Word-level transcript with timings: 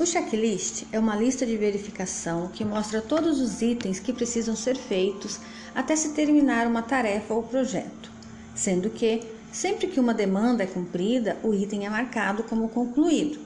O 0.00 0.06
checklist 0.06 0.84
é 0.90 0.98
uma 0.98 1.14
lista 1.14 1.44
de 1.44 1.58
verificação 1.58 2.48
que 2.48 2.64
mostra 2.64 3.02
todos 3.02 3.38
os 3.38 3.60
itens 3.60 4.00
que 4.00 4.14
precisam 4.14 4.56
ser 4.56 4.74
feitos 4.74 5.38
até 5.74 5.94
se 5.94 6.14
terminar 6.14 6.66
uma 6.66 6.80
tarefa 6.80 7.34
ou 7.34 7.42
projeto, 7.42 8.10
sendo 8.54 8.88
que, 8.88 9.20
sempre 9.52 9.88
que 9.88 10.00
uma 10.00 10.14
demanda 10.14 10.62
é 10.62 10.66
cumprida, 10.66 11.36
o 11.42 11.52
item 11.52 11.84
é 11.84 11.90
marcado 11.90 12.42
como 12.44 12.70
concluído. 12.70 13.38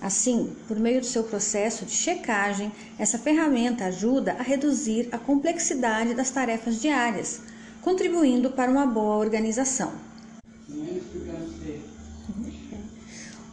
Assim, 0.00 0.50
por 0.66 0.78
meio 0.80 1.00
do 1.00 1.06
seu 1.06 1.24
processo 1.24 1.84
de 1.84 1.92
checagem, 1.92 2.72
essa 2.98 3.18
ferramenta 3.18 3.84
ajuda 3.84 4.32
a 4.38 4.42
reduzir 4.42 5.10
a 5.12 5.18
complexidade 5.18 6.14
das 6.14 6.30
tarefas 6.30 6.80
diárias, 6.80 7.42
contribuindo 7.82 8.48
para 8.48 8.70
uma 8.70 8.86
boa 8.86 9.18
organização. 9.18 9.92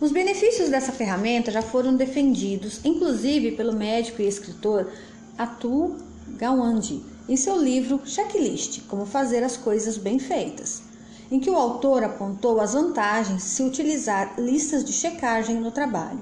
Os 0.06 0.12
benefícios 0.12 0.70
dessa 0.70 0.92
ferramenta 0.92 1.50
já 1.50 1.64
foram 1.64 1.96
defendidos, 1.96 2.80
inclusive 2.86 3.54
pelo 3.54 3.74
médico 3.74 4.22
e 4.22 4.28
escritor 4.28 4.92
Atul 5.36 5.96
Gawande, 6.38 7.02
em 7.28 7.36
seu 7.36 7.60
livro 7.60 8.00
Checklist: 8.06 8.82
Como 8.88 9.04
Fazer 9.08 9.44
as 9.44 9.58
Coisas 9.58 9.98
Bem 9.98 10.20
Feitas, 10.20 10.84
em 11.32 11.40
que 11.40 11.50
o 11.50 11.56
autor 11.56 12.04
apontou 12.04 12.62
as 12.62 12.74
vantagens 12.74 13.42
de 13.42 13.50
se 13.50 13.64
utilizar 13.64 14.40
listas 14.40 14.86
de 14.86 14.94
checagem 14.94 15.56
no 15.56 15.72
trabalho. 15.72 16.22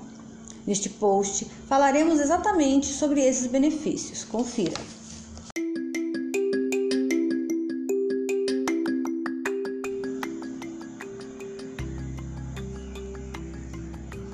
Neste 0.65 0.87
post 0.87 1.51
falaremos 1.67 2.21
exatamente 2.21 2.85
sobre 2.85 3.19
esses 3.19 3.47
benefícios. 3.47 4.23
Confira. 4.23 4.79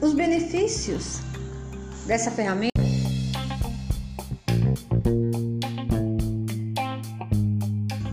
Os 0.09 0.15
benefícios 0.15 1.19
dessa 2.07 2.31
ferramenta 2.31 2.81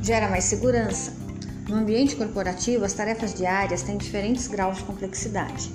gera 0.02 0.28
mais 0.28 0.44
segurança. 0.44 1.14
No 1.66 1.76
ambiente 1.76 2.14
corporativo, 2.14 2.84
as 2.84 2.92
tarefas 2.92 3.32
diárias 3.32 3.82
têm 3.82 3.96
diferentes 3.96 4.46
graus 4.46 4.76
de 4.76 4.84
complexidade. 4.84 5.72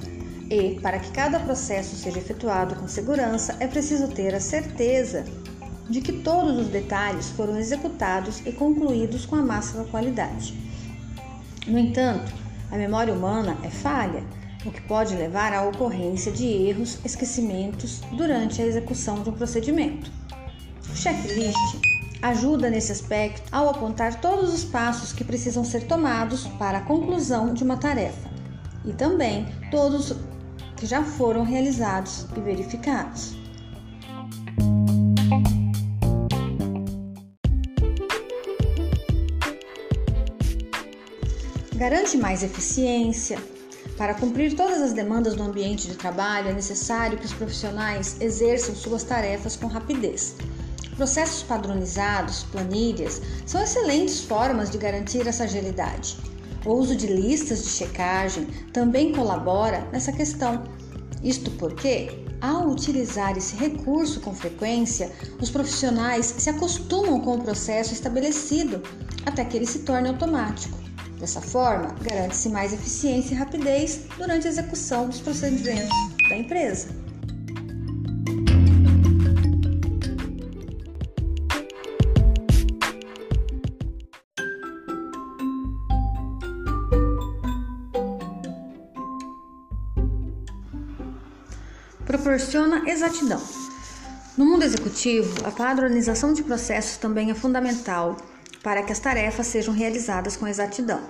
E, 0.48 0.80
para 0.80 1.00
que 1.00 1.10
cada 1.10 1.40
processo 1.40 1.96
seja 1.96 2.20
efetuado 2.20 2.76
com 2.76 2.88
segurança, 2.88 3.58
é 3.60 3.66
preciso 3.66 4.08
ter 4.08 4.36
a 4.36 4.40
certeza 4.40 5.26
de 5.90 6.02
que 6.02 6.14
todos 6.14 6.56
os 6.56 6.68
detalhes 6.68 7.32
foram 7.32 7.58
executados 7.58 8.44
e 8.46 8.52
concluídos 8.52 9.26
com 9.26 9.38
a 9.38 9.42
máxima 9.42 9.86
qualidade. 9.86 10.54
No 11.66 11.80
entanto, 11.80 12.32
a 12.70 12.78
memória 12.78 13.12
humana 13.12 13.58
é 13.64 13.72
falha 13.72 14.24
o 14.66 14.72
que 14.72 14.82
pode 14.82 15.16
levar 15.16 15.54
à 15.54 15.64
ocorrência 15.64 16.32
de 16.32 16.46
erros, 16.46 17.00
esquecimentos 17.04 18.02
durante 18.12 18.62
a 18.62 18.66
execução 18.66 19.24
de 19.24 19.30
um 19.30 19.34
procedimento. 19.34 20.12
O 20.90 20.96
checklist 20.96 21.58
ajuda 22.22 22.70
nesse 22.70 22.92
aspecto 22.92 23.44
ao 23.52 23.70
apontar 23.70 24.22
todos 24.22 24.54
os 24.54 24.64
passos 24.64 25.12
que 25.12 25.24
precisam 25.24 25.64
ser 25.64 25.88
tomados 25.88 26.46
para 26.60 26.80
a 26.80 26.82
conclusão 26.82 27.54
de 27.54 27.64
uma 27.64 27.78
tarefa 27.78 28.30
e 28.86 28.94
também 28.94 29.48
todos 29.72 30.14
que 30.78 30.86
já 30.86 31.04
foram 31.04 31.44
realizados 31.44 32.28
e 32.36 32.40
verificados. 32.40 33.36
Garante 41.76 42.16
mais 42.16 42.44
eficiência, 42.44 43.40
para 44.02 44.16
cumprir 44.16 44.56
todas 44.56 44.82
as 44.82 44.94
demandas 44.94 45.36
do 45.36 45.44
ambiente 45.44 45.88
de 45.88 45.94
trabalho, 45.94 46.50
é 46.50 46.54
necessário 46.54 47.20
que 47.20 47.26
os 47.28 47.34
profissionais 47.34 48.18
exerçam 48.20 48.74
suas 48.74 49.04
tarefas 49.04 49.56
com 49.56 49.68
rapidez. 49.68 50.38
Processos 50.96 51.44
padronizados, 51.44 52.42
planilhas, 52.46 53.22
são 53.46 53.62
excelentes 53.62 54.22
formas 54.22 54.72
de 54.72 54.80
garantir 54.80 55.28
essa 55.28 55.44
agilidade. 55.44 56.18
O 56.66 56.72
uso 56.72 56.96
de 56.96 57.06
listas 57.06 57.62
de 57.62 57.70
checagem 57.70 58.46
também 58.74 59.12
colabora 59.12 59.88
nessa 59.92 60.12
questão. 60.12 60.64
Isto 61.24 61.52
porque, 61.52 62.26
ao 62.42 62.70
utilizar 62.70 63.38
esse 63.38 63.56
recurso 63.56 64.20
com 64.22 64.34
frequência, 64.34 65.12
os 65.40 65.52
profissionais 65.52 66.26
se 66.40 66.50
acostumam 66.50 67.20
com 67.20 67.36
o 67.36 67.44
processo 67.44 67.94
estabelecido 67.94 68.82
até 69.28 69.46
que 69.46 69.56
ele 69.56 69.68
se 69.68 69.82
torne 69.82 70.10
automático. 70.10 70.91
Dessa 71.22 71.40
forma, 71.40 71.96
garante-se 72.02 72.50
mais 72.50 72.74
eficiência 72.74 73.36
e 73.36 73.38
rapidez 73.38 74.08
durante 74.18 74.48
a 74.48 74.50
execução 74.50 75.08
dos 75.08 75.22
procedimentos 75.22 75.88
da 76.28 76.36
empresa. 76.36 76.88
Proporciona 92.04 92.90
exatidão. 92.90 93.40
No 94.36 94.46
mundo 94.46 94.64
executivo, 94.64 95.46
a 95.46 95.52
padronização 95.52 96.34
de 96.34 96.42
processos 96.42 96.98
também 96.98 97.30
é 97.30 97.36
fundamental 97.36 98.18
para 98.64 98.84
que 98.84 98.92
as 98.92 99.00
tarefas 99.00 99.48
sejam 99.48 99.74
realizadas 99.74 100.36
com 100.36 100.48
exatidão. 100.48 101.02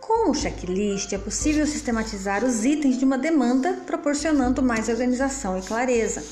Com 0.00 0.30
o 0.30 0.34
checklist, 0.34 1.12
é 1.12 1.18
possível 1.18 1.66
sistematizar 1.66 2.44
os 2.44 2.64
itens 2.64 2.98
de 2.98 3.04
uma 3.04 3.16
demanda, 3.16 3.74
proporcionando 3.86 4.62
mais 4.62 4.88
organização 4.88 5.56
e 5.56 5.62
clareza. 5.62 6.22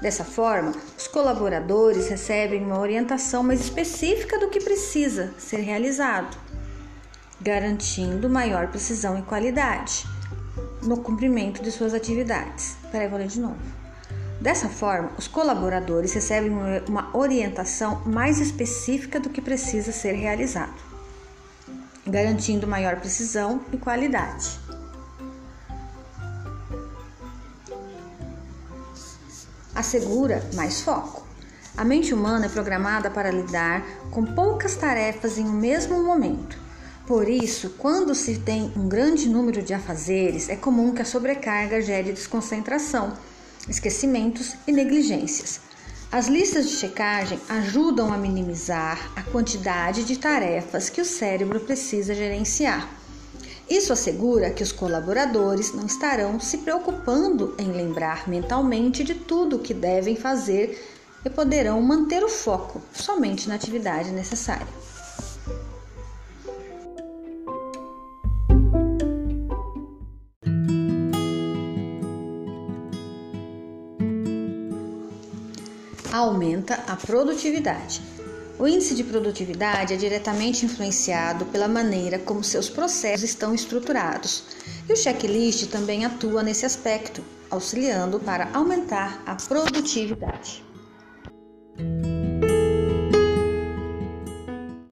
Dessa 0.00 0.24
forma, 0.24 0.72
os 0.98 1.06
colaboradores 1.06 2.08
recebem 2.08 2.64
uma 2.64 2.80
orientação 2.80 3.42
mais 3.42 3.60
específica 3.60 4.38
do 4.38 4.48
que 4.48 4.60
precisa 4.60 5.32
ser 5.38 5.58
realizado, 5.58 6.36
garantindo 7.40 8.30
maior 8.30 8.68
precisão 8.68 9.18
e 9.18 9.22
qualidade 9.22 10.04
no 10.82 10.96
cumprimento 10.96 11.62
de 11.62 11.70
suas 11.70 11.94
atividades. 11.94 12.76
Peraí, 12.90 13.08
vou 13.08 13.18
ler 13.18 13.28
de 13.28 13.40
novo. 13.40 13.81
Dessa 14.42 14.68
forma, 14.68 15.12
os 15.16 15.28
colaboradores 15.28 16.12
recebem 16.12 16.50
uma 16.88 17.16
orientação 17.16 18.02
mais 18.04 18.40
específica 18.40 19.20
do 19.20 19.30
que 19.30 19.40
precisa 19.40 19.92
ser 19.92 20.14
realizado, 20.14 20.74
garantindo 22.04 22.66
maior 22.66 22.96
precisão 22.96 23.60
e 23.72 23.76
qualidade. 23.76 24.58
Assegura 29.72 30.42
mais 30.54 30.80
foco. 30.80 31.24
A 31.76 31.84
mente 31.84 32.12
humana 32.12 32.46
é 32.46 32.48
programada 32.48 33.08
para 33.08 33.30
lidar 33.30 33.84
com 34.10 34.24
poucas 34.24 34.74
tarefas 34.74 35.38
em 35.38 35.44
um 35.44 35.52
mesmo 35.52 36.02
momento. 36.02 36.58
Por 37.06 37.28
isso, 37.28 37.76
quando 37.78 38.12
se 38.12 38.40
tem 38.40 38.72
um 38.76 38.88
grande 38.88 39.28
número 39.28 39.62
de 39.62 39.72
afazeres, 39.72 40.48
é 40.48 40.56
comum 40.56 40.92
que 40.92 41.02
a 41.02 41.04
sobrecarga 41.04 41.80
gere 41.80 42.10
desconcentração 42.10 43.12
esquecimentos 43.68 44.54
e 44.66 44.72
negligências. 44.72 45.60
As 46.10 46.26
listas 46.26 46.68
de 46.68 46.76
checagem 46.76 47.40
ajudam 47.48 48.12
a 48.12 48.18
minimizar 48.18 49.12
a 49.16 49.22
quantidade 49.22 50.04
de 50.04 50.18
tarefas 50.18 50.90
que 50.90 51.00
o 51.00 51.04
cérebro 51.04 51.60
precisa 51.60 52.14
gerenciar. 52.14 52.88
Isso 53.68 53.92
assegura 53.92 54.50
que 54.50 54.62
os 54.62 54.72
colaboradores 54.72 55.72
não 55.72 55.86
estarão 55.86 56.38
se 56.38 56.58
preocupando 56.58 57.54
em 57.58 57.72
lembrar 57.72 58.28
mentalmente 58.28 59.02
de 59.02 59.14
tudo 59.14 59.56
o 59.56 59.58
que 59.60 59.72
devem 59.72 60.14
fazer 60.14 60.78
e 61.24 61.30
poderão 61.30 61.80
manter 61.80 62.22
o 62.22 62.28
foco 62.28 62.82
somente 62.92 63.48
na 63.48 63.54
atividade 63.54 64.10
necessária. 64.10 64.66
Aumenta 76.12 76.74
a 76.86 76.94
produtividade. 76.94 78.02
O 78.58 78.68
índice 78.68 78.94
de 78.94 79.02
produtividade 79.02 79.94
é 79.94 79.96
diretamente 79.96 80.66
influenciado 80.66 81.46
pela 81.46 81.66
maneira 81.66 82.18
como 82.18 82.44
seus 82.44 82.68
processos 82.68 83.30
estão 83.30 83.54
estruturados, 83.54 84.44
e 84.88 84.92
o 84.92 84.96
checklist 84.96 85.68
também 85.70 86.04
atua 86.04 86.42
nesse 86.42 86.66
aspecto, 86.66 87.24
auxiliando 87.50 88.20
para 88.20 88.50
aumentar 88.52 89.22
a 89.26 89.34
produtividade. 89.34 90.62